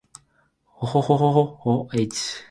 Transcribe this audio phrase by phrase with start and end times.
[0.65, 2.39] ほほほほほっ h